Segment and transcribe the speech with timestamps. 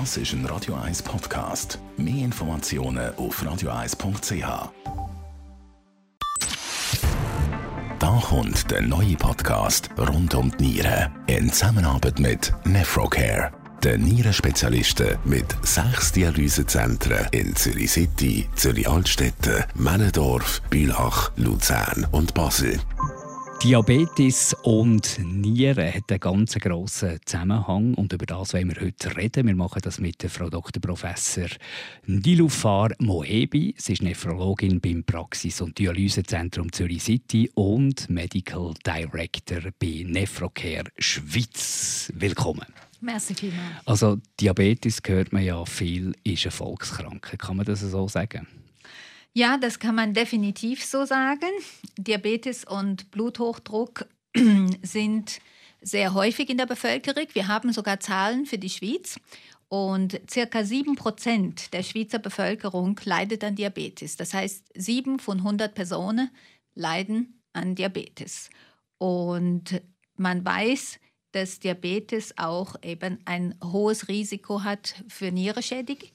[0.00, 1.78] Das ist ein Radio 1 Podcast.
[1.96, 4.68] Mehr Informationen auf radio1.ch.
[8.00, 11.12] Da kommt der neue Podcast rund um die Nieren.
[11.28, 13.52] In Zusammenarbeit mit Nephrocare.
[13.84, 22.80] Den Nierenspezialisten mit sechs Dialysezentren in Zürich City, Zürich Altstetten, Männendorf, Bülach, Luzern und Basel.
[23.64, 29.46] Diabetes und Nieren hat einen ganz grossen Zusammenhang und über das wollen wir heute reden.
[29.46, 30.82] Wir machen das mit der Frau Dr.
[30.82, 31.46] Professor
[32.04, 33.74] Nilufar Moebi.
[33.78, 42.12] Sie ist Nephrologin beim Praxis- und Dialysezentrum Zürich City und Medical Director bei Nephrocare Schweiz.
[42.14, 42.66] Willkommen.
[43.00, 43.86] Merci vielmals.
[43.86, 47.38] Also Diabetes hört man ja viel, ist eine Volkskrankheit.
[47.38, 48.46] Kann man das so sagen?
[49.36, 51.50] Ja, das kann man definitiv so sagen.
[51.98, 54.06] Diabetes und Bluthochdruck
[54.82, 55.40] sind
[55.82, 57.26] sehr häufig in der Bevölkerung.
[57.32, 59.18] Wir haben sogar Zahlen für die Schweiz.
[59.68, 64.16] Und circa 7 Prozent der Schweizer Bevölkerung leidet an Diabetes.
[64.16, 66.30] Das heißt, 7 von 100 Personen
[66.76, 68.50] leiden an Diabetes.
[68.98, 69.82] Und
[70.16, 71.00] man weiß,
[71.32, 76.08] dass Diabetes auch eben ein hohes Risiko hat für Nierenschädigung.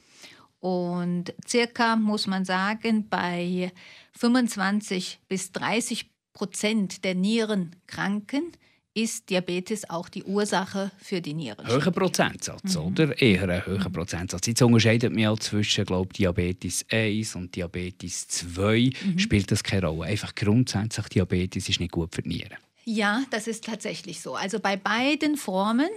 [0.60, 3.72] Und circa, muss man sagen, bei
[4.18, 8.52] 25 bis 30 Prozent der Nierenkranken
[8.94, 11.66] ist Diabetes auch die Ursache für die Nieren.
[11.66, 12.82] Höherer Prozentsatz, mhm.
[12.82, 13.22] oder?
[13.22, 13.94] Eher ein höherer mhm.
[13.94, 14.48] Prozentsatz.
[14.48, 18.92] Jetzt unterscheidet man ja zwischen glaub, Diabetes 1 und Diabetes 2.
[19.06, 19.20] Mhm.
[19.20, 20.10] Spielt das keine Rolle?
[20.10, 22.58] Einfach grundsätzlich, Diabetes ist nicht gut für die Nieren.
[22.86, 24.36] Ja, das ist tatsächlich so.
[24.36, 25.90] Also bei beiden Formen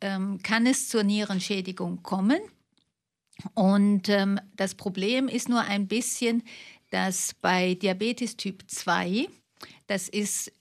[0.00, 2.38] ähm, kann es zur Nierenschädigung kommen.
[3.54, 6.42] Und ähm, das Problem ist nur ein bisschen,
[6.90, 9.28] dass bei Diabetes Typ 2,
[9.86, 10.52] das ist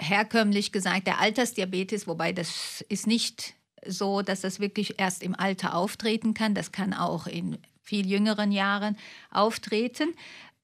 [0.00, 3.54] herkömmlich gesagt der Altersdiabetes, wobei das ist nicht
[3.86, 6.54] so, dass das wirklich erst im Alter auftreten kann.
[6.54, 8.96] Das kann auch in viel jüngeren Jahren
[9.30, 10.14] auftreten.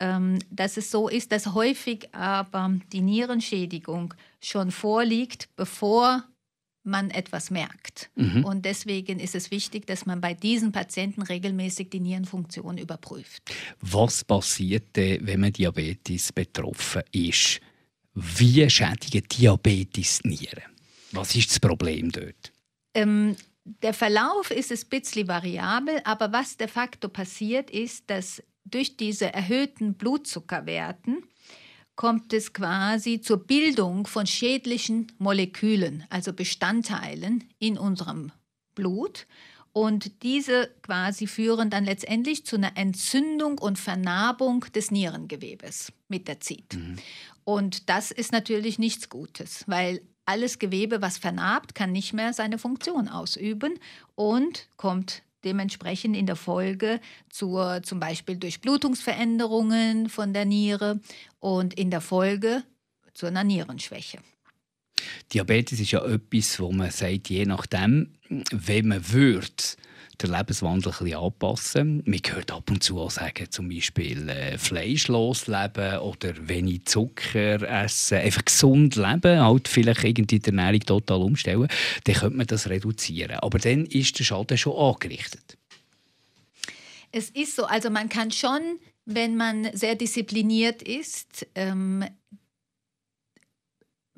[0.03, 6.25] Ähm, dass es so ist, dass häufig aber die Nierenschädigung schon vorliegt, bevor
[6.83, 8.11] man etwas merkt.
[8.15, 8.45] Mhm.
[8.45, 13.43] Und deswegen ist es wichtig, dass man bei diesen Patienten regelmäßig die Nierenfunktion überprüft.
[13.81, 17.61] Was passiert, wenn man Diabetes betroffen ist?
[18.15, 20.65] Wie schädigen Diabetes Nieren?
[21.13, 22.53] Was ist das Problem dort?
[22.95, 28.97] Ähm, der Verlauf ist ein bisschen variabel, aber was de facto passiert, ist, dass durch
[28.97, 31.25] diese erhöhten Blutzuckerwerten
[32.01, 38.33] kommt es quasi zur Bildung von schädlichen Molekülen, also Bestandteilen in unserem
[38.75, 39.27] Blut.
[39.75, 46.41] Und diese quasi führen dann letztendlich zu einer Entzündung und Vernarbung des Nierengewebes mit der
[46.41, 46.73] Zeit.
[46.73, 46.97] Mhm.
[47.45, 52.57] Und das ist natürlich nichts Gutes, weil alles Gewebe, was vernarbt, kann nicht mehr seine
[52.57, 53.79] Funktion ausüben
[54.15, 61.01] und kommt dementsprechend in der Folge zur zum Beispiel Durchblutungsveränderungen von der Niere
[61.39, 62.63] und in der Folge
[63.15, 64.19] zu einer Nierenschwäche.
[65.33, 68.13] Diabetes ist ja etwas, wo man sagt, je nachdem,
[68.51, 69.47] wenn man würde,
[70.23, 72.03] den Lebenswandel ein bisschen anpassen.
[72.07, 77.63] Man hört ab und zu auch sagen, zum Beispiel äh, fleischlos leben oder wenig Zucker
[77.63, 81.69] essen, einfach gesund leben, halt vielleicht irgendwie die Ernährung total umstellen,
[82.05, 83.37] dann könnte man das reduzieren.
[83.41, 85.57] Aber dann ist der Schaden schon angerichtet.
[87.13, 92.05] Es ist so, also man kann schon, wenn man sehr diszipliniert ist, ähm,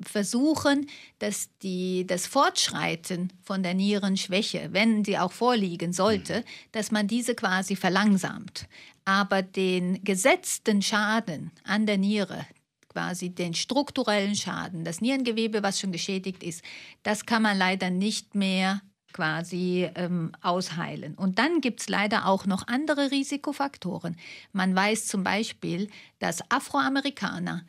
[0.09, 0.87] versuchen,
[1.19, 6.43] dass die, das Fortschreiten von der Nierenschwäche, wenn sie auch vorliegen sollte, mhm.
[6.71, 8.67] dass man diese quasi verlangsamt.
[9.05, 12.45] Aber den gesetzten Schaden an der Niere,
[12.89, 16.63] quasi den strukturellen Schaden, das Nierengewebe, was schon geschädigt ist,
[17.01, 18.81] das kann man leider nicht mehr
[19.13, 21.15] quasi ähm, ausheilen.
[21.15, 24.17] Und dann gibt es leider auch noch andere Risikofaktoren.
[24.51, 27.63] Man weiß zum Beispiel, dass Afroamerikaner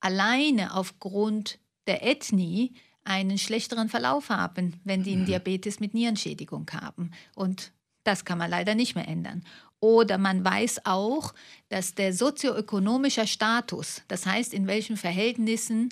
[0.00, 2.74] alleine aufgrund der Ethnie
[3.04, 5.26] einen schlechteren Verlauf haben, wenn die einen mhm.
[5.26, 7.12] Diabetes mit Nierenschädigung haben.
[7.34, 7.72] Und
[8.02, 9.44] das kann man leider nicht mehr ändern.
[9.80, 11.34] Oder man weiß auch,
[11.68, 15.90] dass der sozioökonomische Status, das heißt, in welchen Verhältnissen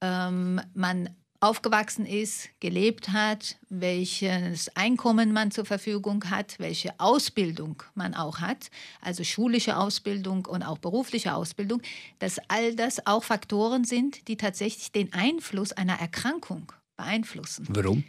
[0.00, 8.14] ähm, man aufgewachsen ist, gelebt hat, welches Einkommen man zur Verfügung hat, welche Ausbildung man
[8.14, 8.70] auch hat,
[9.00, 11.80] also schulische Ausbildung und auch berufliche Ausbildung,
[12.18, 17.66] dass all das auch Faktoren sind, die tatsächlich den Einfluss einer Erkrankung beeinflussen.
[17.68, 18.02] Warum?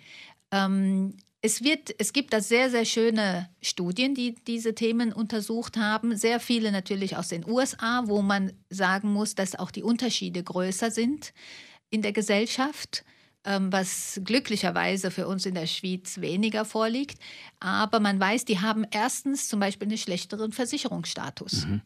[0.52, 6.18] Ähm, es, wird, es gibt da sehr, sehr schöne Studien, die diese Themen untersucht haben.
[6.18, 10.90] Sehr viele natürlich aus den USA, wo man sagen muss, dass auch die Unterschiede größer
[10.90, 11.32] sind
[11.92, 13.06] in der Gesellschaft
[13.44, 17.20] was glücklicherweise für uns in der Schweiz weniger vorliegt.
[17.60, 21.66] Aber man weiß, die haben erstens zum Beispiel einen schlechteren Versicherungsstatus.
[21.66, 21.82] Mhm.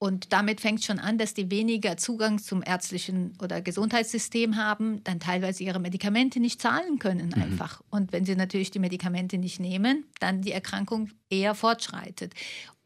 [0.00, 5.18] Und damit fängt schon an, dass die weniger Zugang zum ärztlichen oder Gesundheitssystem haben, dann
[5.18, 7.42] teilweise ihre Medikamente nicht zahlen können mhm.
[7.42, 7.82] einfach.
[7.90, 12.34] Und wenn sie natürlich die Medikamente nicht nehmen, dann die Erkrankung eher fortschreitet.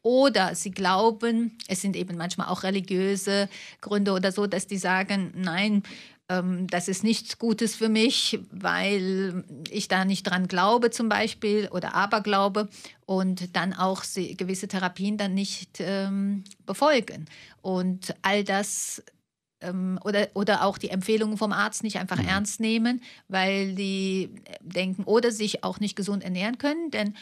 [0.01, 3.47] Oder sie glauben, es sind eben manchmal auch religiöse
[3.79, 5.83] Gründe oder so, dass die sagen, nein,
[6.29, 11.67] ähm, das ist nichts Gutes für mich, weil ich da nicht dran glaube zum Beispiel
[11.71, 12.69] oder aber glaube
[13.05, 17.25] und dann auch gewisse Therapien dann nicht ähm, befolgen.
[17.61, 19.03] Und all das
[19.61, 22.27] ähm, oder, oder auch die Empfehlungen vom Arzt nicht einfach mhm.
[22.27, 24.29] ernst nehmen, weil die
[24.61, 27.15] denken oder sich auch nicht gesund ernähren können, denn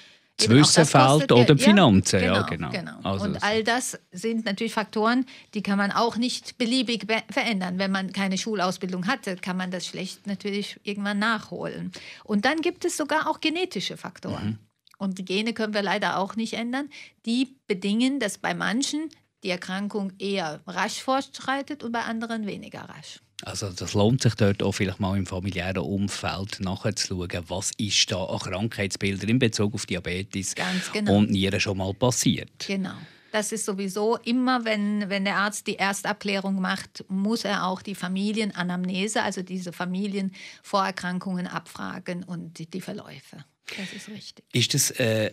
[0.48, 2.20] das Wissen fehlt oder die Finanzen.
[2.20, 2.70] Genau, ja, genau.
[2.70, 3.00] genau.
[3.04, 7.80] Also und all das sind natürlich Faktoren, die kann man auch nicht beliebig verändern.
[7.80, 11.92] Wenn man keine Schulausbildung hatte, kann man das schlecht natürlich irgendwann nachholen.
[12.24, 14.46] Und dann gibt es sogar auch genetische Faktoren.
[14.46, 14.58] Mhm.
[14.98, 16.90] Und die Gene können wir leider auch nicht ändern.
[17.26, 19.10] Die bedingen, dass bei manchen
[19.44, 23.20] die Erkrankung eher rasch fortschreitet und bei anderen weniger rasch.
[23.44, 28.24] Also das lohnt sich dort auch vielleicht mal im familiären Umfeld nachzuschauen, was ist da
[28.24, 30.56] an Krankheitsbildern in Bezug auf Diabetes
[30.94, 31.18] genau.
[31.18, 32.66] und Nieren schon mal passiert.
[32.68, 32.94] Genau.
[33.32, 37.96] Das ist sowieso immer, wenn, wenn der Arzt die Erstabklärung macht, muss er auch die
[37.96, 43.46] Familienanamnese, also diese Familienvorerkrankungen abfragen und die, die Verläufe.
[43.78, 44.44] Das ist richtig.
[44.52, 45.32] Ist das äh,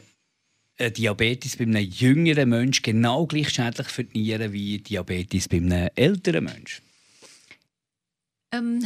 [0.78, 5.88] Diabetes bei einem jüngeren Menschen genau gleich schädlich für die Nieren wie Diabetes bei einem
[5.96, 6.87] älteren Menschen?
[8.50, 8.82] Ähm,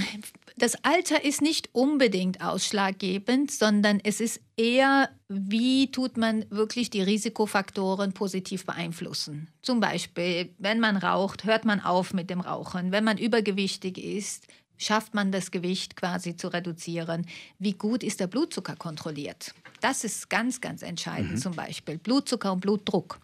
[0.57, 7.03] das Alter ist nicht unbedingt ausschlaggebend, sondern es ist eher, wie tut man wirklich die
[7.03, 9.49] Risikofaktoren positiv beeinflussen.
[9.63, 12.93] Zum Beispiel, wenn man raucht, hört man auf mit dem Rauchen.
[12.93, 14.47] Wenn man übergewichtig ist,
[14.79, 17.27] schafft man das Gewicht quasi zu reduzieren.
[17.59, 19.55] Wie gut ist der Blutzucker kontrolliert?
[19.81, 21.39] Das ist ganz, ganz entscheidend mhm.
[21.39, 21.99] zum Beispiel.
[21.99, 23.21] Blutzucker und Blutdruck.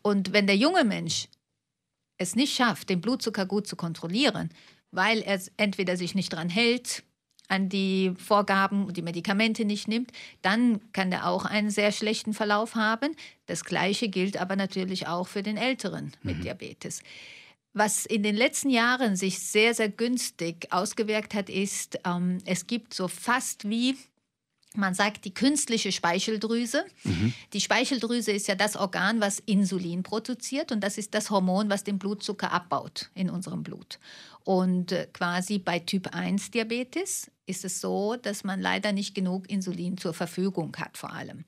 [0.00, 1.28] Und wenn der junge Mensch
[2.18, 4.50] es nicht schafft, den Blutzucker gut zu kontrollieren,
[4.92, 7.02] weil er entweder sich nicht dran hält,
[7.48, 10.10] an die Vorgaben und die Medikamente nicht nimmt,
[10.40, 13.14] dann kann er auch einen sehr schlechten Verlauf haben.
[13.46, 16.42] Das Gleiche gilt aber natürlich auch für den Älteren mit mhm.
[16.42, 17.02] Diabetes.
[17.74, 22.94] Was in den letzten Jahren sich sehr, sehr günstig ausgewirkt hat, ist, ähm, es gibt
[22.94, 23.96] so fast wie
[24.76, 26.84] man sagt die künstliche Speicheldrüse.
[27.04, 27.32] Mhm.
[27.52, 31.84] Die Speicheldrüse ist ja das Organ, was Insulin produziert und das ist das Hormon, was
[31.84, 33.98] den Blutzucker abbaut in unserem Blut.
[34.44, 39.48] Und äh, quasi bei Typ 1 Diabetes ist es so, dass man leider nicht genug
[39.50, 41.44] Insulin zur Verfügung hat vor allem.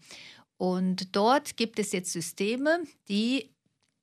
[0.57, 3.51] Und dort gibt es jetzt Systeme, die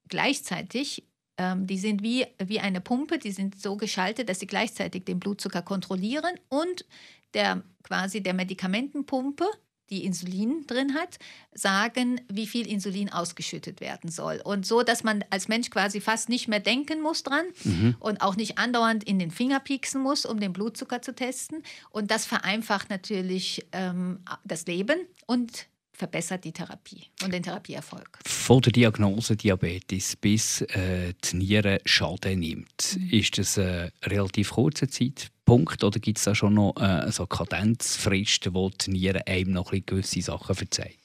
[0.07, 1.03] gleichzeitig
[1.37, 5.19] ähm, die sind wie, wie eine Pumpe, die sind so geschaltet, dass sie gleichzeitig den
[5.19, 6.85] Blutzucker kontrollieren und
[7.33, 9.45] der quasi der Medikamentenpumpe,
[9.89, 11.19] die Insulin drin hat,
[11.53, 14.41] sagen, wie viel Insulin ausgeschüttet werden soll.
[14.43, 17.95] Und so, dass man als Mensch quasi fast nicht mehr denken muss dran mhm.
[17.99, 21.61] und auch nicht andauernd in den Finger pieksen muss, um den Blutzucker zu testen.
[21.89, 25.67] Und das vereinfacht natürlich ähm, das Leben und
[26.01, 28.17] verbessert die Therapie und den Therapieerfolg.
[28.25, 33.09] Von der Diagnose Diabetes bis äh, die Niere Schaden nimmt, mhm.
[33.11, 38.55] ist das ein relativ kurzer Zeitpunkt oder gibt es da schon noch äh, so Kadenzfristen,
[38.55, 40.97] wo die Niere einem noch ein gewisse Sachen verzeiht?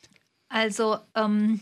[0.48, 1.60] Also ähm,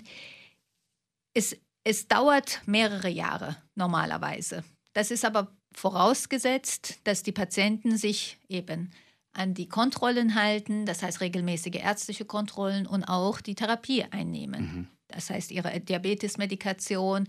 [1.35, 4.63] es, es dauert mehrere Jahre normalerweise.
[4.93, 8.93] Das ist aber vorausgesetzt, dass die Patienten sich eben
[9.35, 14.63] an die Kontrollen halten, das heißt regelmäßige ärztliche Kontrollen und auch die Therapie einnehmen.
[14.63, 14.89] Mhm.
[15.09, 17.29] Das heißt ihre Diabetesmedikation,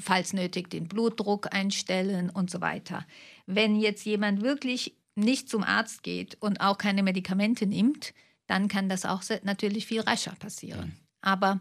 [0.00, 3.06] falls nötig den Blutdruck einstellen und so weiter.
[3.46, 8.14] Wenn jetzt jemand wirklich nicht zum Arzt geht und auch keine Medikamente nimmt,
[8.46, 10.88] dann kann das auch natürlich viel rascher passieren.
[10.88, 10.96] Mhm.
[11.22, 11.60] Aber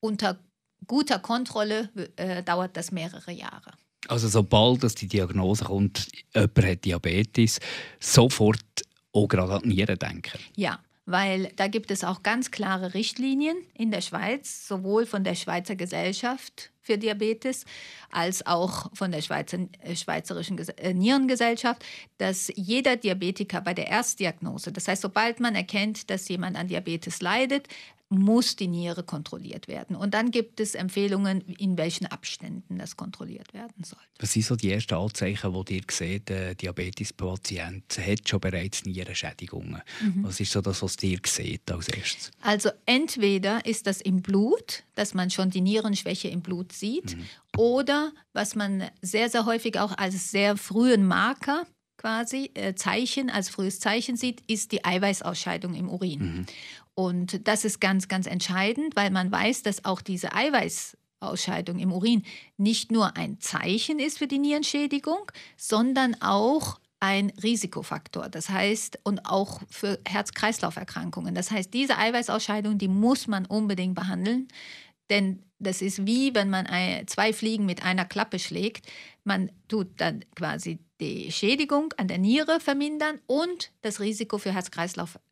[0.00, 0.38] unter
[0.86, 3.72] guter Kontrolle äh, dauert das mehrere Jahre.
[4.08, 7.60] Also sobald dass die Diagnose kommt, jemand hat Diabetes,
[8.00, 8.60] sofort
[9.12, 10.38] auch gerade an Nieren denken.
[10.56, 15.34] Ja, weil da gibt es auch ganz klare Richtlinien in der Schweiz, sowohl von der
[15.34, 17.64] Schweizer Gesellschaft für Diabetes
[18.10, 21.84] als auch von der Schweizer, äh, Schweizerischen äh, Nierengesellschaft,
[22.18, 27.20] dass jeder Diabetiker bei der Erstdiagnose, das heißt, sobald man erkennt, dass jemand an Diabetes
[27.20, 27.68] leidet,
[28.18, 29.96] muss die Niere kontrolliert werden.
[29.96, 34.00] Und dann gibt es Empfehlungen, in welchen Abständen das kontrolliert werden soll.
[34.18, 39.82] Was sind so die ersten Anzeichen, die ihr seht, der Diabetespatient hat schon bereits Nierenschädigungen?
[40.00, 40.24] Mhm.
[40.24, 42.30] Was ist so das, was ihr seht als erstes?
[42.40, 47.24] Also entweder ist das im Blut, dass man schon die Nierenschwäche im Blut sieht, mhm.
[47.56, 51.66] oder was man sehr, sehr häufig auch als sehr frühen Marker
[52.02, 56.20] quasi äh, Zeichen, als frühes Zeichen sieht, ist die Eiweißausscheidung im Urin.
[56.20, 56.46] Mhm.
[56.94, 62.22] Und das ist ganz, ganz entscheidend, weil man weiß, dass auch diese Eiweißausscheidung im Urin
[62.58, 68.28] nicht nur ein Zeichen ist für die Nierenschädigung, sondern auch ein Risikofaktor.
[68.28, 71.34] Das heißt, und auch für Herz-Kreislauf-Erkrankungen.
[71.34, 74.48] Das heißt, diese Eiweißausscheidung, die muss man unbedingt behandeln.
[75.10, 76.66] Denn das ist wie, wenn man
[77.06, 78.86] zwei Fliegen mit einer Klappe schlägt.
[79.24, 85.31] Man tut dann quasi die Schädigung an der Niere vermindern und das Risiko für Herz-Kreislauf-Erkrankungen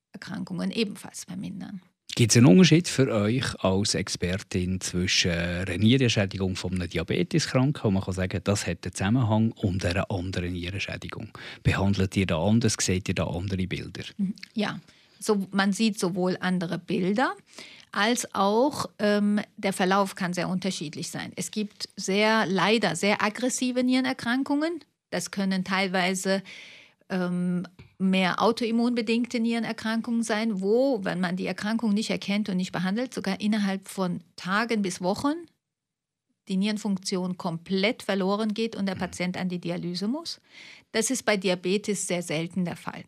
[0.71, 1.81] ebenfalls vermindern.
[2.17, 7.91] Gibt es einen Unterschied für euch als Expertin zwischen einer Nierenschädigung von einem Diabeteskranken, wo
[7.91, 11.29] man kann sagen das hat einen Zusammenhang, und einer anderen Nierenschädigung?
[11.63, 12.75] Behandelt ihr da anders?
[12.81, 14.03] Seht ihr da andere Bilder?
[14.17, 14.35] Mhm.
[14.55, 14.81] Ja,
[15.21, 17.35] so, man sieht sowohl andere Bilder,
[17.93, 21.33] als auch ähm, der Verlauf kann sehr unterschiedlich sein.
[21.37, 24.81] Es gibt sehr leider sehr aggressive Nierenerkrankungen.
[25.11, 26.43] Das können teilweise
[27.09, 27.67] ähm,
[28.01, 33.41] mehr autoimmunbedingte Nierenerkrankungen sein, wo, wenn man die Erkrankung nicht erkennt und nicht behandelt, sogar
[33.41, 35.35] innerhalb von Tagen bis Wochen
[36.49, 39.01] die Nierenfunktion komplett verloren geht und der mhm.
[39.01, 40.41] Patient an die Dialyse muss.
[40.93, 43.05] Das ist bei Diabetes sehr selten der Fall.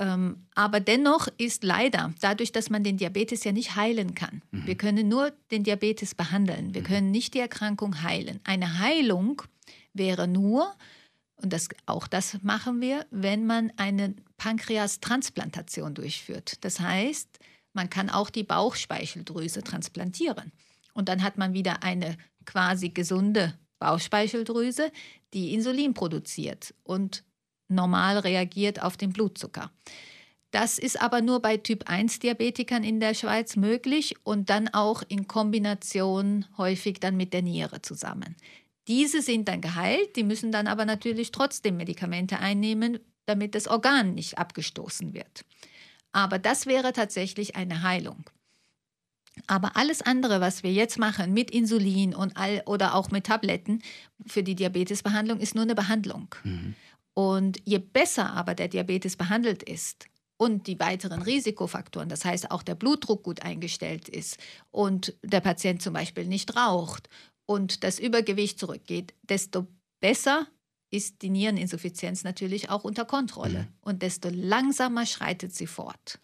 [0.00, 4.66] Ähm, aber dennoch ist leider, dadurch, dass man den Diabetes ja nicht heilen kann, mhm.
[4.66, 6.86] wir können nur den Diabetes behandeln, wir mhm.
[6.86, 8.40] können nicht die Erkrankung heilen.
[8.44, 9.42] Eine Heilung
[9.92, 10.74] wäre nur,
[11.40, 16.64] und das, auch das machen wir, wenn man eine Pankreastransplantation durchführt.
[16.64, 17.38] Das heißt,
[17.72, 20.52] man kann auch die Bauchspeicheldrüse transplantieren.
[20.94, 24.90] Und dann hat man wieder eine quasi gesunde Bauchspeicheldrüse,
[25.32, 27.22] die Insulin produziert und
[27.68, 29.70] normal reagiert auf den Blutzucker.
[30.50, 36.46] Das ist aber nur bei Typ-1-Diabetikern in der Schweiz möglich und dann auch in Kombination
[36.56, 38.34] häufig dann mit der Niere zusammen.
[38.88, 44.14] Diese sind dann geheilt, die müssen dann aber natürlich trotzdem Medikamente einnehmen, damit das Organ
[44.14, 45.44] nicht abgestoßen wird.
[46.12, 48.24] Aber das wäre tatsächlich eine Heilung.
[49.46, 53.82] Aber alles andere, was wir jetzt machen mit Insulin und all, oder auch mit Tabletten
[54.26, 56.34] für die Diabetesbehandlung, ist nur eine Behandlung.
[56.42, 56.74] Mhm.
[57.14, 60.06] Und je besser aber der Diabetes behandelt ist
[60.38, 64.38] und die weiteren Risikofaktoren, das heißt auch der Blutdruck gut eingestellt ist
[64.70, 67.08] und der Patient zum Beispiel nicht raucht
[67.48, 69.66] und das Übergewicht zurückgeht, desto
[70.00, 70.46] besser
[70.90, 73.66] ist die Niereninsuffizienz natürlich auch unter Kontrolle mhm.
[73.82, 76.18] und desto langsamer schreitet sie fort.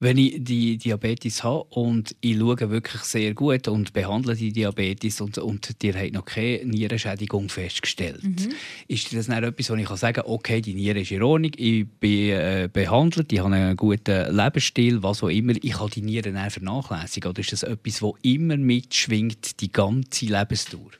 [0.00, 5.20] Wenn ich die Diabetes habe und ich schaue wirklich sehr gut und behandle die Diabetes
[5.20, 8.52] und, und dir hat noch keine Nierenschädigung festgestellt, mhm.
[8.88, 11.86] ist das dann etwas, wo ich kann sagen okay, die Niere ist in Ordnung, ich
[11.86, 16.34] bin äh, behandelt, ich habe einen guten Lebensstil, was auch immer, ich kann die Nieren
[16.34, 17.30] dann vernachlässigen?
[17.30, 20.90] Oder ist das etwas, das immer mitschwingt, die ganze Lebensdauer?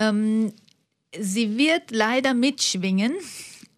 [0.00, 0.52] Ähm,
[1.18, 3.14] Sie wird leider mitschwingen.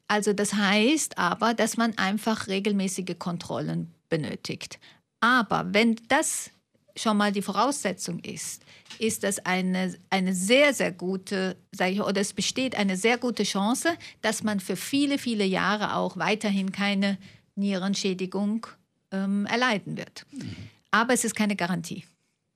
[0.09, 4.79] Also das heißt aber, dass man einfach regelmäßige Kontrollen benötigt.
[5.21, 6.51] Aber wenn das
[6.95, 8.63] schon mal die Voraussetzung ist,
[8.99, 13.45] ist das eine, eine sehr, sehr gute, sage ich, oder es besteht eine sehr gute
[13.45, 17.17] Chance, dass man für viele, viele Jahre auch weiterhin keine
[17.55, 18.67] Nierenschädigung
[19.11, 20.27] ähm, erleiden wird.
[20.33, 20.57] Mhm.
[20.91, 22.05] Aber es ist keine Garantie.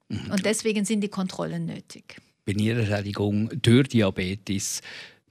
[0.08, 0.30] Mhm.
[0.30, 4.80] Und deswegen sind die Kontrollen nötig bei Nierenschädigung durch Diabetes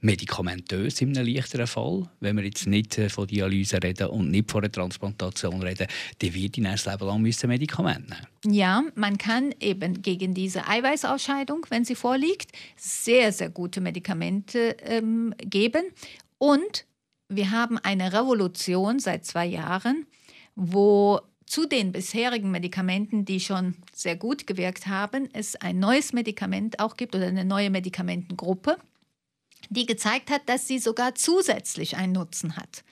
[0.00, 2.08] medikamentös in einem leichteren Fall.
[2.20, 5.86] Wenn wir jetzt nicht äh, von Dialyse reden und nicht von einer Transplantation reden,
[6.18, 8.54] dann wird ich das Leben lang müssen Medikamente nehmen.
[8.56, 15.34] Ja, man kann eben gegen diese Eiweißausscheidung, wenn sie vorliegt, sehr, sehr gute Medikamente ähm,
[15.38, 15.86] geben.
[16.38, 16.84] Und
[17.28, 20.06] wir haben eine Revolution seit zwei Jahren,
[20.54, 26.80] wo zu den bisherigen Medikamenten, die schon sehr gut gewirkt haben, es ein neues Medikament
[26.80, 28.76] auch gibt oder eine neue Medikamentengruppe,
[29.70, 32.84] die gezeigt hat, dass sie sogar zusätzlich einen Nutzen hat.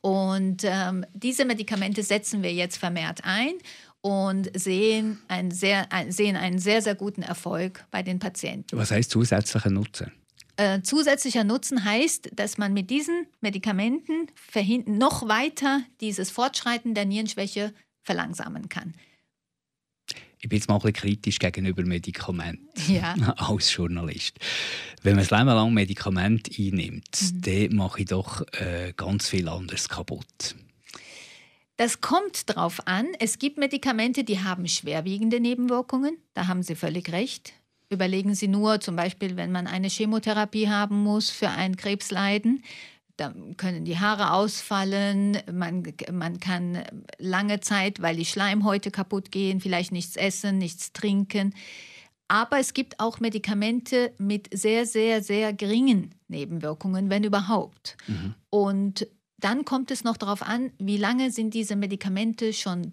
[0.00, 3.54] Und ähm, diese Medikamente setzen wir jetzt vermehrt ein
[4.00, 8.76] und sehen einen, sehr, sehen einen sehr, sehr guten Erfolg bei den Patienten.
[8.76, 10.12] Was heißt zusätzlicher Nutzen?
[10.56, 14.28] Äh, zusätzlicher Nutzen heißt, dass man mit diesen Medikamenten
[14.86, 17.72] noch weiter dieses Fortschreiten der Nierenschwäche
[18.08, 18.94] verlangsamen kann.
[20.40, 23.14] Ich bin jetzt mal ein bisschen kritisch gegenüber Medikamenten ja.
[23.36, 24.38] als Journalist.
[25.02, 27.40] Wenn man das Leben lang Medikamente einnimmt, mhm.
[27.42, 30.56] dann mache ich doch äh, ganz viel anderes kaputt.
[31.76, 33.06] Das kommt darauf an.
[33.20, 36.16] Es gibt Medikamente, die haben schwerwiegende Nebenwirkungen.
[36.34, 37.52] Da haben Sie völlig recht.
[37.90, 42.64] Überlegen Sie nur, zum Beispiel, wenn man eine Chemotherapie haben muss für ein Krebsleiden,
[43.18, 45.82] da können die Haare ausfallen, man,
[46.12, 46.84] man kann
[47.18, 51.52] lange Zeit, weil die Schleimhäute kaputt gehen, vielleicht nichts essen, nichts trinken.
[52.28, 57.96] Aber es gibt auch Medikamente mit sehr, sehr, sehr geringen Nebenwirkungen, wenn überhaupt.
[58.06, 58.34] Mhm.
[58.50, 59.08] Und
[59.38, 62.92] dann kommt es noch darauf an, wie lange sind diese Medikamente schon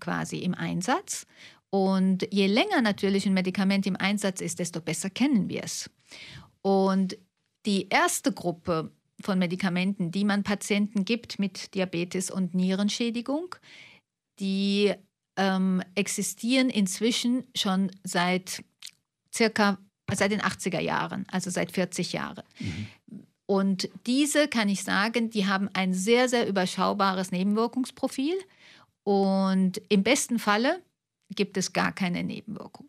[0.00, 1.26] quasi im Einsatz.
[1.68, 5.90] Und je länger natürlich ein Medikament im Einsatz ist, desto besser kennen wir es.
[6.62, 7.18] Und
[7.66, 13.54] die erste Gruppe von Medikamenten, die man Patienten gibt mit Diabetes und Nierenschädigung,
[14.38, 14.94] die
[15.36, 18.64] ähm, existieren inzwischen schon seit
[19.34, 19.78] circa
[20.14, 22.44] seit den 80er Jahren, also seit 40 Jahren.
[22.58, 22.88] Mhm.
[23.46, 28.34] Und diese kann ich sagen, die haben ein sehr, sehr überschaubares Nebenwirkungsprofil.
[29.04, 30.82] Und im besten Falle
[31.34, 32.88] gibt es gar keine Nebenwirkung.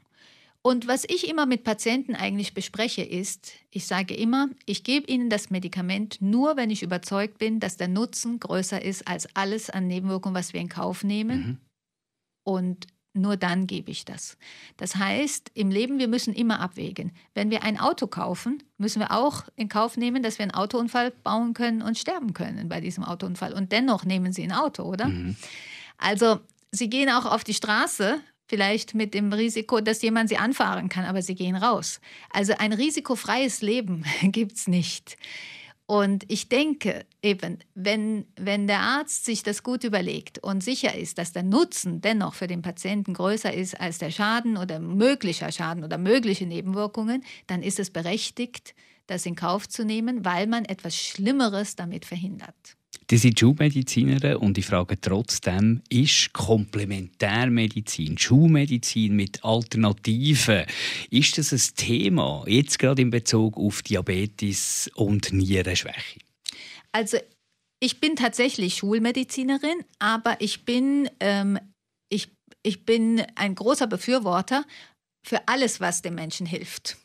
[0.69, 5.31] Und was ich immer mit Patienten eigentlich bespreche, ist, ich sage immer, ich gebe ihnen
[5.31, 9.87] das Medikament nur, wenn ich überzeugt bin, dass der Nutzen größer ist als alles an
[9.87, 11.39] Nebenwirkungen, was wir in Kauf nehmen.
[11.39, 11.57] Mhm.
[12.43, 14.37] Und nur dann gebe ich das.
[14.77, 17.13] Das heißt, im Leben, wir müssen immer abwägen.
[17.33, 21.09] Wenn wir ein Auto kaufen, müssen wir auch in Kauf nehmen, dass wir einen Autounfall
[21.09, 23.53] bauen können und sterben können bei diesem Autounfall.
[23.53, 25.07] Und dennoch nehmen Sie ein Auto, oder?
[25.07, 25.35] Mhm.
[25.97, 30.89] Also, Sie gehen auch auf die Straße vielleicht mit dem Risiko, dass jemand sie anfahren
[30.89, 32.01] kann, aber sie gehen raus.
[32.31, 35.17] Also ein risikofreies Leben gibt es nicht.
[35.85, 41.17] Und ich denke eben, wenn, wenn der Arzt sich das gut überlegt und sicher ist,
[41.17, 45.83] dass der Nutzen dennoch für den Patienten größer ist als der Schaden oder möglicher Schaden
[45.83, 48.75] oder mögliche Nebenwirkungen, dann ist es berechtigt,
[49.07, 52.77] das in Kauf zu nehmen, weil man etwas Schlimmeres damit verhindert.
[53.09, 60.65] Die sind Schulmedizinerin und ich frage trotzdem, ist Komplementärmedizin, Schulmedizin mit Alternativen,
[61.09, 66.19] ist das ein Thema, jetzt gerade in Bezug auf Diabetes und Nierenschwäche?
[66.91, 67.17] Also
[67.79, 71.57] ich bin tatsächlich Schulmedizinerin, aber ich bin, ähm,
[72.09, 72.29] ich,
[72.61, 74.65] ich bin ein großer Befürworter
[75.25, 76.97] für alles, was dem Menschen hilft.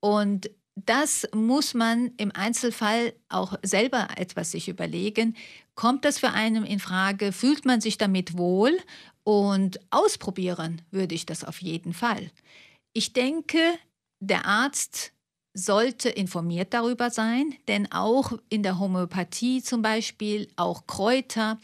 [0.00, 5.36] Und das muss man im Einzelfall auch selber etwas sich überlegen.
[5.74, 7.32] Kommt das für einen in Frage?
[7.32, 8.78] Fühlt man sich damit wohl?
[9.24, 12.30] Und ausprobieren würde ich das auf jeden Fall.
[12.92, 13.58] Ich denke,
[14.20, 15.12] der Arzt
[15.52, 21.58] sollte informiert darüber sein, denn auch in der Homöopathie zum Beispiel, auch Kräuter,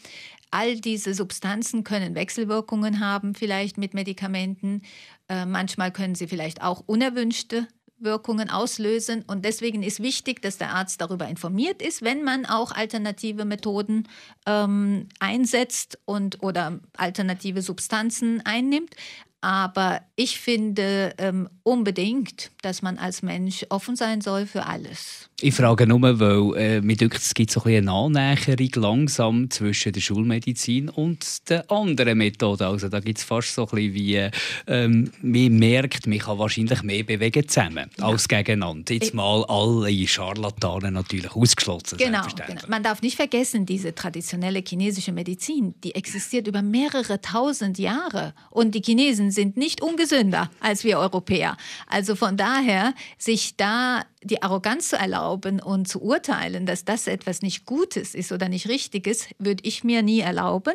[0.51, 4.81] all diese Substanzen können Wechselwirkungen haben, vielleicht mit Medikamenten.
[5.29, 7.67] Äh, manchmal können sie vielleicht auch unerwünschte
[7.99, 9.23] Wirkungen auslösen.
[9.27, 14.07] Und deswegen ist wichtig, dass der Arzt darüber informiert ist, wenn man auch alternative Methoden
[14.45, 18.95] ähm, einsetzt und oder alternative Substanzen einnimmt.
[19.41, 25.26] Aber ich finde ähm, unbedingt, dass man als Mensch offen sein soll für alles.
[25.39, 29.91] Ich frage nur, weil äh, mir denkt, es gibt so ein eine Annäherung langsam zwischen
[29.91, 32.63] der Schulmedizin und den anderen Methoden.
[32.63, 34.29] Also da gibt es fast so ein bisschen wie,
[34.65, 38.05] ähm, man merkt, man kann wahrscheinlich mehr bewegen zusammen ja.
[38.05, 38.91] als gegeneinander.
[38.91, 41.99] Jetzt mal alle Scharlatanen natürlich ausgeschlossen.
[41.99, 47.77] Genau, genau, man darf nicht vergessen, diese traditionelle chinesische Medizin, die existiert über mehrere tausend
[47.77, 48.33] Jahre.
[48.49, 51.57] Und die Chinesen sind nicht ungesünder als wir Europäer.
[51.85, 57.41] Also von daher, sich da die Arroganz zu erlauben und zu urteilen, dass das etwas
[57.41, 60.73] nicht Gutes ist oder nicht Richtiges, würde ich mir nie erlauben.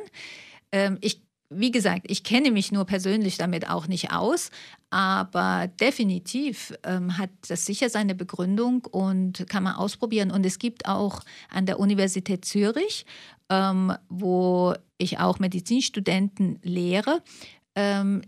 [0.70, 4.50] Ähm, ich, wie gesagt, ich kenne mich nur persönlich damit auch nicht aus,
[4.90, 10.31] aber definitiv ähm, hat das sicher seine Begründung und kann man ausprobieren.
[10.31, 13.07] Und es gibt auch an der Universität Zürich,
[13.50, 17.22] ähm, wo ich auch Medizinstudenten lehre,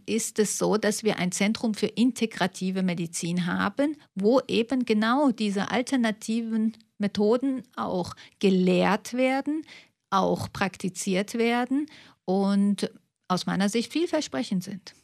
[0.07, 5.71] ist es so, dass wir ein Zentrum für integrative Medizin haben, wo eben genau diese
[5.71, 9.67] alternativen Methoden auch gelehrt werden,
[10.09, 11.87] auch praktiziert werden
[12.25, 12.91] und
[13.29, 14.95] aus meiner Sicht vielversprechend sind.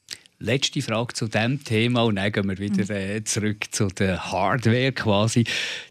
[0.43, 2.91] Letzte Frage zu diesem Thema und dann gehen wir wieder mhm.
[2.91, 5.45] äh, zurück zu der Hardware quasi.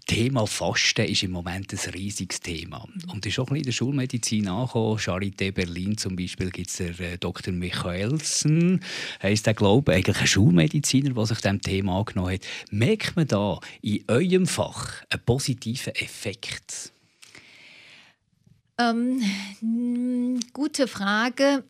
[0.08, 4.98] Thema Fasten ist im Moment ein riesiges Thema und ist auch in der Schulmedizin angekommen.
[4.98, 7.54] Charité Berlin zum Beispiel gibt es der äh, Dr.
[7.54, 8.84] Michaelsen,
[9.22, 12.42] heisst der glaube eigentlich ein Schulmediziner, der sich diesem Thema angenommen hat.
[12.72, 16.92] Merkt man da in eurem Fach einen positiven Effekt?
[18.80, 21.66] Ähm, gute Frage.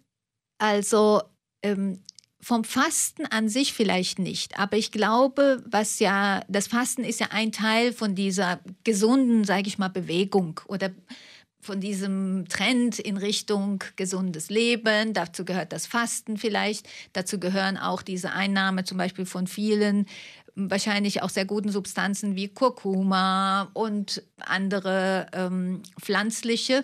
[0.60, 1.24] Also
[1.62, 2.00] ähm,
[2.42, 7.28] vom Fasten an sich vielleicht nicht, aber ich glaube, was ja, das Fasten ist ja
[7.32, 10.92] ein Teil von dieser gesunden, sage ich mal, Bewegung oder
[11.62, 15.14] von diesem Trend in Richtung gesundes Leben.
[15.14, 16.88] Dazu gehört das Fasten vielleicht.
[17.12, 20.06] Dazu gehören auch diese Einnahme zum Beispiel von vielen
[20.56, 26.84] wahrscheinlich auch sehr guten Substanzen wie Kurkuma und andere ähm, pflanzliche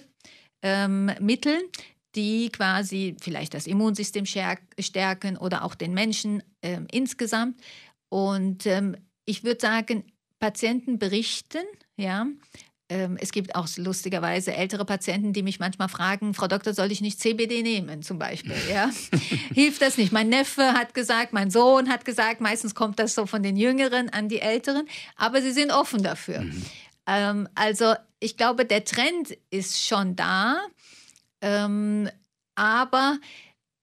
[0.61, 1.57] ähm, Mittel,
[2.15, 7.59] die quasi vielleicht das Immunsystem stärken oder auch den Menschen äh, insgesamt.
[8.09, 10.05] Und ähm, ich würde sagen,
[10.39, 11.63] Patienten berichten,
[11.97, 12.27] ja,
[12.87, 17.01] ähm, es gibt auch lustigerweise ältere Patienten, die mich manchmal fragen, Frau Doktor, soll ich
[17.01, 18.55] nicht CBD nehmen zum Beispiel?
[18.69, 18.91] Ja?
[19.53, 20.11] Hilft das nicht?
[20.11, 24.09] Mein Neffe hat gesagt, mein Sohn hat gesagt, meistens kommt das so von den Jüngeren
[24.09, 26.41] an die Älteren, aber sie sind offen dafür.
[26.41, 26.65] Mhm.
[27.07, 30.59] Ähm, also ich glaube, der Trend ist schon da,
[31.41, 32.09] ähm,
[32.55, 33.19] aber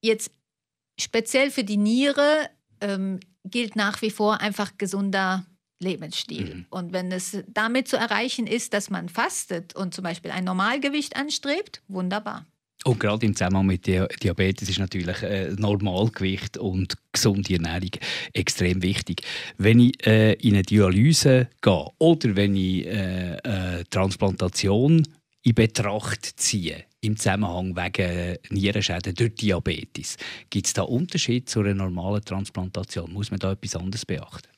[0.01, 0.31] jetzt
[0.99, 2.49] speziell für die Niere
[2.81, 5.45] ähm, gilt nach wie vor einfach gesunder
[5.79, 6.55] Lebensstil.
[6.55, 6.65] Mhm.
[6.69, 11.15] Und wenn es damit zu erreichen ist, dass man fastet und zum Beispiel ein Normalgewicht
[11.15, 12.45] anstrebt, wunderbar.
[12.85, 17.91] Und gerade im Zusammenhang mit Diabetes ist natürlich äh, Normalgewicht und gesunde Ernährung
[18.33, 19.21] extrem wichtig.
[19.57, 25.07] Wenn ich äh, in eine Dialyse gehe oder wenn ich äh, äh, Transplantation
[25.43, 30.17] in Betracht ziehe, im Zusammenhang wegen Nierenschäden durch Diabetes,
[30.49, 33.11] gibt es da Unterschied zu einer normalen Transplantation?
[33.11, 34.49] Muss man da etwas anderes beachten?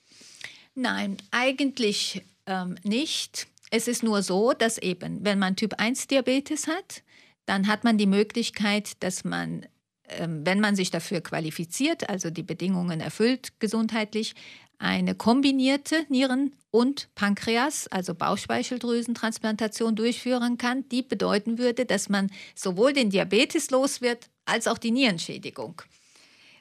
[0.75, 3.47] Nein, eigentlich ähm, nicht.
[3.71, 7.01] Es ist nur so, dass eben, wenn man Typ 1 Diabetes hat,
[7.45, 9.65] dann hat man die Möglichkeit, dass man,
[10.09, 14.35] ähm, wenn man sich dafür qualifiziert, also die Bedingungen erfüllt gesundheitlich,
[14.79, 22.93] eine kombinierte Nieren- und Pankreas, also Bauchspeicheldrüsentransplantation durchführen kann, die bedeuten würde, dass man sowohl
[22.93, 25.81] den Diabetes los wird als auch die Nierenschädigung.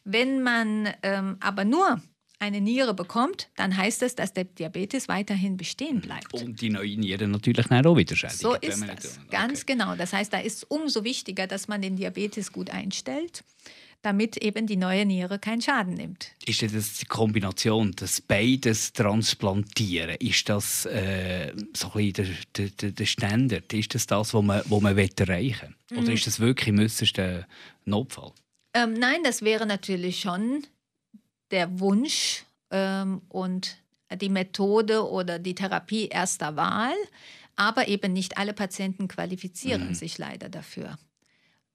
[0.04, 2.00] Wenn man ähm, aber nur
[2.38, 6.32] eine Niere bekommt, dann heißt es, dass der Diabetes weiterhin bestehen bleibt.
[6.34, 8.38] Und die neue Niere natürlich auch wieder schädigt.
[8.38, 9.18] So ist das.
[9.30, 9.72] Ganz okay.
[9.72, 9.96] genau.
[9.96, 13.44] Das heißt, da ist es umso wichtiger, dass man den Diabetes gut einstellt
[14.04, 16.32] damit eben die neue Niere keinen Schaden nimmt.
[16.44, 23.06] Ist das die Kombination, das beides transplantieren, ist das äh, so ein der, der, der
[23.06, 23.72] Standard?
[23.72, 25.98] Ist das das, was man, was man erreichen will?
[25.98, 26.14] Oder mhm.
[26.14, 27.46] ist das wirklich im äußersten
[27.86, 28.32] Notfall?
[28.74, 30.66] Ähm, nein, das wäre natürlich schon
[31.50, 33.78] der Wunsch ähm, und
[34.20, 36.94] die Methode oder die Therapie erster Wahl,
[37.56, 39.94] aber eben nicht alle Patienten qualifizieren mhm.
[39.94, 40.98] sich leider dafür.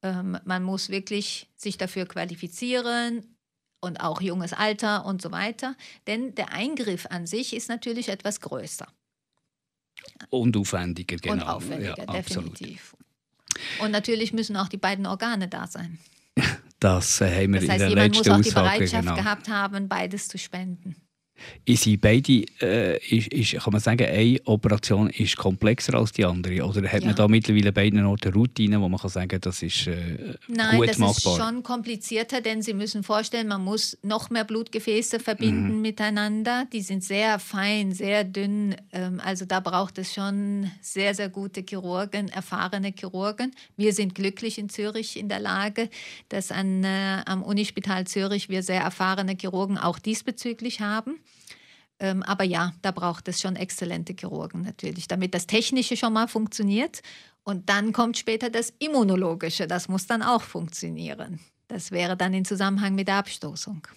[0.02, 3.36] Ähm, man muss wirklich sich dafür qualifizieren
[3.82, 5.76] und auch junges Alter und so weiter,
[6.08, 8.88] denn der Eingriff an sich ist natürlich etwas größer.
[10.30, 11.34] Und aufwendiger, genau.
[11.34, 12.94] Und aufwendiger, ja, definitiv.
[12.94, 13.82] Absolut.
[13.82, 16.00] Und natürlich müssen auch die beiden Organe da sein.
[16.82, 18.38] Das äh, haben wir das heißt, in der letzten Aussage.
[18.38, 19.16] muss auch die Bereitschaft genau.
[19.16, 20.96] gehabt haben, beides zu spenden.
[21.68, 26.64] Sind beide, äh, ist, ist, kann man sagen, eine Operation ist komplexer als die andere?
[26.66, 27.08] Oder hat ja.
[27.08, 30.90] man da mittlerweile beiden Orten Routinen, wo man kann sagen, das ist äh, Nein, gut
[30.90, 31.34] das machbar?
[31.34, 35.82] ist schon komplizierter, denn Sie müssen vorstellen, man muss noch mehr Blutgefäße verbinden mhm.
[35.82, 36.66] miteinander.
[36.74, 38.76] Die sind sehr fein, sehr dünn.
[38.92, 43.52] Ähm, also da braucht es schon sehr, sehr gute Chirurgen, erfahrene Chirurgen.
[43.78, 45.90] Wir sind glücklich in Zürich in der Lage,
[46.30, 51.20] dass an, äh, am Unispital Zürich wir sehr erfahrene Chirurgen auch diesbezüglich haben.
[52.00, 56.28] Ähm, aber ja, da braucht es schon exzellente Chirurgen natürlich, damit das Technische schon mal
[56.28, 57.02] funktioniert.
[57.44, 61.40] Und dann kommt später das Immunologische, das muss dann auch funktionieren.
[61.68, 63.88] Das wäre dann in Zusammenhang mit der Abstoßung.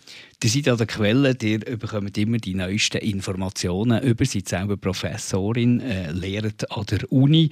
[0.43, 4.27] Die seid an der Quelle, ihr bekommt immer die neuesten Informationen über.
[4.27, 7.49] Sie selber Professorin, äh, lehrt an der Uni.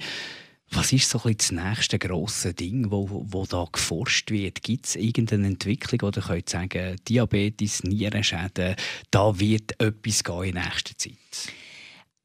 [0.73, 4.63] Was ist so ein das nächste grosse Ding, wo, wo da geforscht wird?
[4.63, 8.75] Gibt es irgendeine Entwicklung, oder könnt sagen, Diabetes, Nierenschäden,
[9.11, 11.53] da wird etwas gehen in nächster Zeit?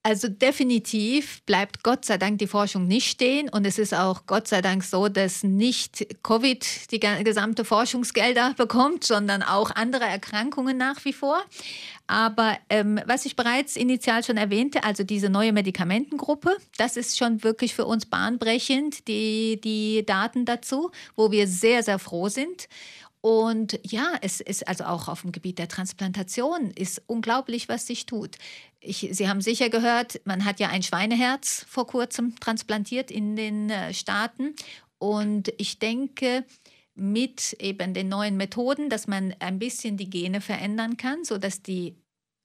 [0.07, 4.47] Also definitiv bleibt Gott sei Dank die Forschung nicht stehen und es ist auch Gott
[4.47, 11.05] sei Dank so, dass nicht Covid die gesamte Forschungsgelder bekommt, sondern auch andere Erkrankungen nach
[11.05, 11.43] wie vor.
[12.07, 17.43] Aber ähm, was ich bereits initial schon erwähnte, also diese neue Medikamentengruppe, das ist schon
[17.43, 22.69] wirklich für uns bahnbrechend, die, die Daten dazu, wo wir sehr, sehr froh sind.
[23.27, 28.07] Und ja, es ist also auch auf dem Gebiet der Transplantation ist unglaublich, was sich
[28.07, 28.37] tut.
[28.87, 33.71] Ich, Sie haben sicher gehört, man hat ja ein Schweineherz vor kurzem transplantiert in den
[33.71, 34.55] äh, Staaten.
[34.99, 36.45] Und ich denke,
[36.95, 41.97] mit eben den neuen Methoden, dass man ein bisschen die Gene verändern kann, sodass die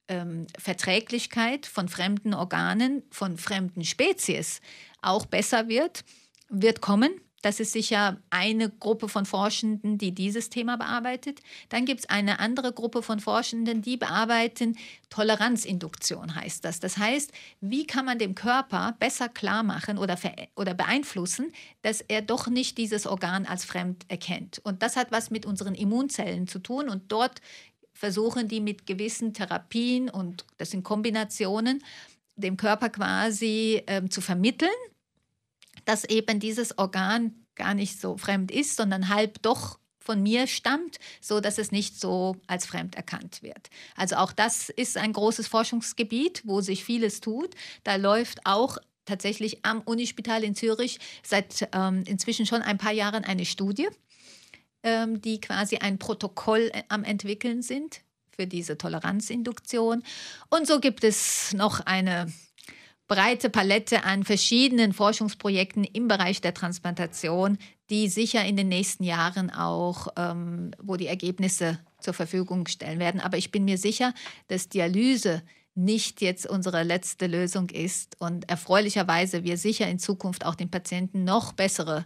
[0.10, 4.60] ähm, Verträglichkeit von fremden Organen, von fremden Spezies
[5.02, 6.04] auch besser wird,
[6.50, 7.22] wird kommen.
[7.42, 11.42] Das ist sicher eine Gruppe von Forschenden, die dieses Thema bearbeitet.
[11.70, 14.78] Dann gibt es eine andere Gruppe von Forschenden, die bearbeiten
[15.10, 16.80] Toleranzinduktion, heißt das.
[16.80, 20.18] Das heißt, wie kann man dem Körper besser klar machen oder,
[20.56, 21.52] oder beeinflussen,
[21.82, 24.60] dass er doch nicht dieses Organ als fremd erkennt.
[24.64, 26.90] Und das hat was mit unseren Immunzellen zu tun.
[26.90, 27.42] Und dort
[27.94, 31.84] versuchen die mit gewissen Therapien und das sind Kombinationen,
[32.36, 34.70] dem Körper quasi ähm, zu vermitteln,
[35.86, 41.00] dass eben dieses Organ gar nicht so fremd ist, sondern halb doch von mir stammt,
[41.22, 43.70] so dass es nicht so als fremd erkannt wird.
[43.96, 47.54] Also auch das ist ein großes Forschungsgebiet, wo sich vieles tut.
[47.84, 53.24] Da läuft auch tatsächlich am Unispital in Zürich seit ähm, inzwischen schon ein paar Jahren
[53.24, 53.88] eine Studie,
[54.84, 60.04] ähm, die quasi ein Protokoll äh, am entwickeln sind für diese Toleranzinduktion.
[60.50, 62.32] Und so gibt es noch eine
[63.12, 67.58] breite Palette an verschiedenen Forschungsprojekten im Bereich der Transplantation,
[67.90, 73.20] die sicher in den nächsten Jahren auch, ähm, wo die Ergebnisse zur Verfügung stellen werden.
[73.20, 74.14] Aber ich bin mir sicher,
[74.48, 75.44] dass Dialyse
[75.76, 81.26] nicht jetzt unsere letzte Lösung ist und erfreulicherweise wir sicher in Zukunft auch den Patienten
[81.26, 82.06] noch bessere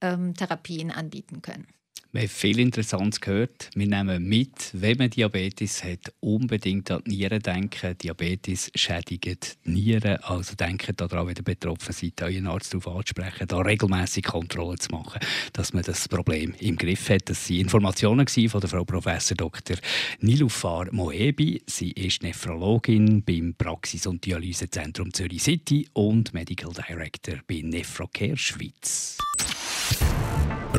[0.00, 1.68] ähm, Therapien anbieten können.
[2.12, 3.70] Wir haben viel Interessantes gehört.
[3.76, 7.96] Wir nehmen mit, wenn man Diabetes hat, unbedingt an die Nieren denken.
[7.96, 10.16] Diabetes schädigt die Nieren.
[10.24, 14.90] Also denkt daran, wenn ihr betroffen seid, euren Arzt darauf anzusprechen, da regelmäßig Kontrollen zu
[14.90, 15.20] machen,
[15.52, 17.28] dass man das Problem im Griff hat.
[17.28, 19.04] Das waren Informationen von der Frau Prof.
[19.36, 19.76] Dr.
[20.18, 21.62] Nilufar Moebi.
[21.66, 29.16] Sie ist Nephrologin beim Praxis- und Dialysezentrum Zürich City und Medical Director bei Nephrocare Schweiz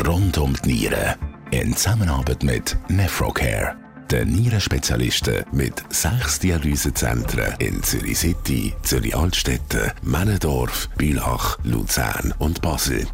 [0.06, 1.16] rund um die Nieren.
[1.52, 3.76] In Zusammenarbeit mit Nephrocare.
[4.10, 13.08] Den Nierenspezialisten mit sechs Dialysezentren in Zürich City, Zürich Altstetten, Männendorf, Bülach, Luzern und Basel.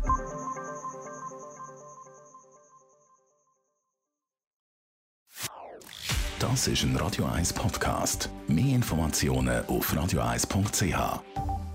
[6.39, 8.29] Das ist ein Radio 1 Podcast.
[8.47, 11.66] Mehr Informationen auf radio1.ch.